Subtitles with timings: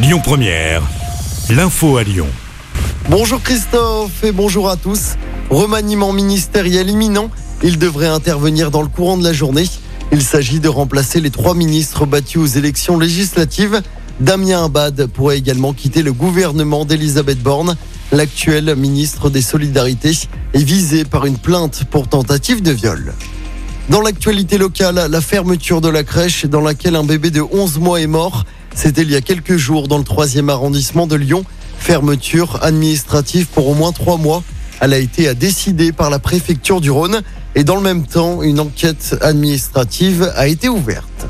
[0.00, 0.82] Lyon Première,
[1.50, 2.28] l'info à Lyon.
[3.10, 5.16] Bonjour Christophe et bonjour à tous.
[5.50, 7.32] Remaniement ministériel imminent,
[7.64, 9.64] il devrait intervenir dans le courant de la journée.
[10.12, 13.82] Il s'agit de remplacer les trois ministres battus aux élections législatives.
[14.20, 17.76] Damien Abad pourrait également quitter le gouvernement d'Elisabeth Borne.
[18.12, 20.16] L'actuel ministre des Solidarités
[20.54, 23.14] est visé par une plainte pour tentative de viol.
[23.88, 28.00] Dans l'actualité locale, la fermeture de la crèche dans laquelle un bébé de 11 mois
[28.00, 28.44] est mort.
[28.80, 31.42] C'était il y a quelques jours dans le 3e arrondissement de Lyon.
[31.80, 34.44] Fermeture administrative pour au moins trois mois.
[34.80, 37.22] Elle a été décidée par la préfecture du Rhône
[37.56, 41.26] et dans le même temps, une enquête administrative a été ouverte.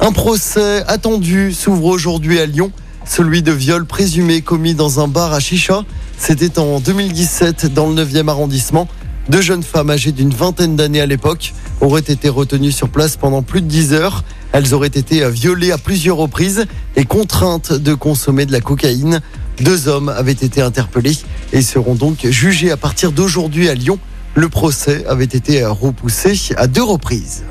[0.00, 2.72] Un procès attendu s'ouvre aujourd'hui à Lyon,
[3.06, 5.84] celui de viol présumé commis dans un bar à Chicha.
[6.18, 8.88] C'était en 2017 dans le 9e arrondissement.
[9.28, 13.42] Deux jeunes femmes âgées d'une vingtaine d'années à l'époque auraient été retenues sur place pendant
[13.42, 14.22] plus de 10 heures.
[14.52, 19.20] Elles auraient été violées à plusieurs reprises et contraintes de consommer de la cocaïne.
[19.60, 21.16] Deux hommes avaient été interpellés
[21.52, 23.98] et seront donc jugés à partir d'aujourd'hui à Lyon.
[24.34, 27.44] Le procès avait été repoussé à deux reprises.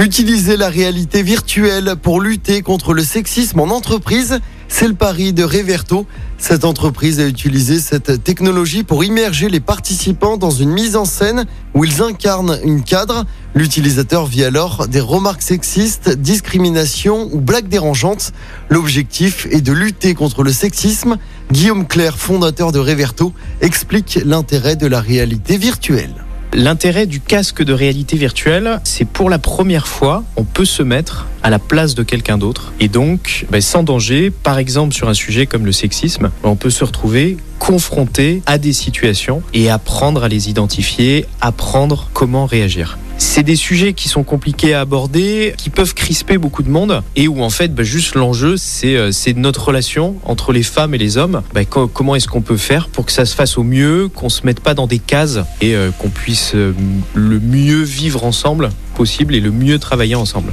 [0.00, 5.44] Utiliser la réalité virtuelle pour lutter contre le sexisme en entreprise, c'est le pari de
[5.44, 6.06] Reverto.
[6.38, 11.44] Cette entreprise a utilisé cette technologie pour immerger les participants dans une mise en scène
[11.74, 13.26] où ils incarnent une cadre.
[13.54, 18.32] L'utilisateur vit alors des remarques sexistes, discrimination ou blagues dérangeantes.
[18.70, 21.18] L'objectif est de lutter contre le sexisme.
[21.52, 26.24] Guillaume Claire, fondateur de Reverto, explique l'intérêt de la réalité virtuelle.
[26.52, 31.28] L'intérêt du casque de réalité virtuelle, c'est pour la première fois, on peut se mettre
[31.44, 32.72] à la place de quelqu'un d'autre.
[32.80, 36.70] Et donc, ben, sans danger, par exemple sur un sujet comme le sexisme, on peut
[36.70, 42.98] se retrouver confronté à des situations et apprendre à les identifier, apprendre comment réagir.
[43.22, 47.28] C'est des sujets qui sont compliqués à aborder, qui peuvent crisper beaucoup de monde et
[47.28, 50.98] où en fait bah, juste l'enjeu c'est euh, c'est notre relation entre les femmes et
[50.98, 51.42] les hommes.
[51.52, 54.30] Bah, co- comment est-ce qu'on peut faire pour que ça se fasse au mieux, qu'on
[54.30, 56.72] se mette pas dans des cases et euh, qu'on puisse euh,
[57.14, 60.52] le mieux vivre ensemble possible et le mieux travailler ensemble?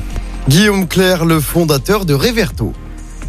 [0.49, 2.73] Guillaume Claire, le fondateur de Reverto.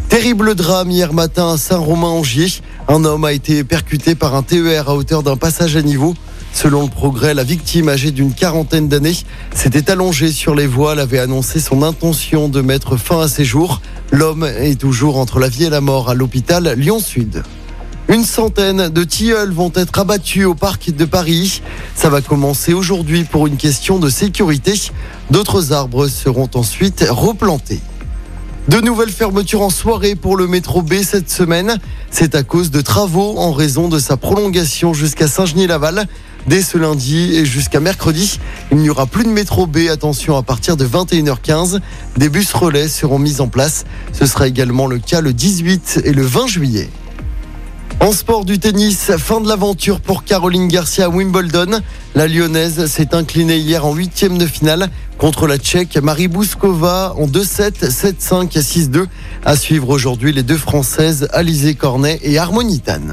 [0.09, 2.49] Terrible drame hier matin à Saint-Romain-Angier.
[2.89, 6.15] Un homme a été percuté par un TER à hauteur d'un passage à niveau.
[6.53, 9.17] Selon le progrès, la victime âgée d'une quarantaine d'années
[9.55, 13.81] s'était allongée sur les voiles, avait annoncé son intention de mettre fin à ses jours.
[14.11, 17.43] L'homme est toujours entre la vie et la mort à l'hôpital Lyon-Sud.
[18.09, 21.61] Une centaine de tilleuls vont être abattus au parc de Paris.
[21.95, 24.73] Ça va commencer aujourd'hui pour une question de sécurité.
[25.31, 27.81] D'autres arbres seront ensuite replantés.
[28.69, 31.79] De nouvelles fermetures en soirée pour le métro B cette semaine.
[32.11, 36.07] C'est à cause de travaux en raison de sa prolongation jusqu'à Saint-Genis-Laval.
[36.49, 38.41] Dès ce lundi et jusqu'à mercredi,
[38.73, 39.81] il n'y aura plus de métro B.
[39.91, 41.81] Attention, à partir de 21h15,
[42.17, 43.85] des bus relais seront mis en place.
[44.15, 46.89] Ce sera également le cas le 18 et le 20 juillet.
[48.01, 51.83] En sport du tennis, fin de l'aventure pour Caroline Garcia à Wimbledon.
[52.15, 54.89] La Lyonnaise s'est inclinée hier en huitième de finale
[55.19, 59.05] contre la Tchèque Marie Bouskova en 2-7, 7-5, 6-2.
[59.45, 63.13] À suivre aujourd'hui les deux Françaises Alizé Cornet et Harmonitane.